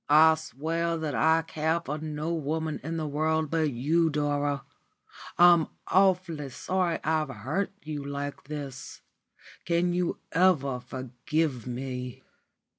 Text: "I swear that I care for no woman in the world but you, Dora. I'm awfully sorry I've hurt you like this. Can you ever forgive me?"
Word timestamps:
"I 0.09 0.33
swear 0.33 0.97
that 0.97 1.13
I 1.13 1.43
care 1.43 1.79
for 1.79 1.99
no 1.99 2.33
woman 2.33 2.79
in 2.81 2.97
the 2.97 3.05
world 3.05 3.51
but 3.51 3.69
you, 3.71 4.09
Dora. 4.09 4.63
I'm 5.37 5.67
awfully 5.89 6.49
sorry 6.49 6.97
I've 7.03 7.29
hurt 7.29 7.71
you 7.83 8.03
like 8.03 8.45
this. 8.45 9.01
Can 9.63 9.93
you 9.93 10.17
ever 10.31 10.79
forgive 10.79 11.67
me?" 11.67 12.23